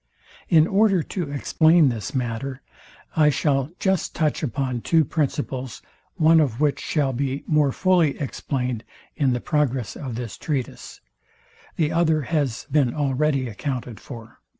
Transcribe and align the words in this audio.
In 0.49 0.65
order 0.65 1.03
to 1.03 1.31
explain 1.31 1.89
this 1.89 2.15
matter, 2.15 2.63
I 3.15 3.29
shall 3.29 3.69
just 3.77 4.15
touch 4.15 4.41
upon 4.41 4.81
two 4.81 5.05
principles, 5.05 5.83
one 6.15 6.39
of 6.39 6.59
which 6.59 6.79
shall 6.79 7.13
be 7.13 7.43
more 7.45 7.71
fully 7.71 8.19
explained 8.19 8.83
in 9.15 9.33
the 9.33 9.39
progress 9.41 9.95
of 9.95 10.15
this 10.15 10.37
treatise; 10.39 11.01
the 11.75 11.91
other 11.91 12.23
has 12.23 12.65
been 12.71 12.95
already 12.95 13.47
accounted 13.47 13.99
for. 13.99 14.39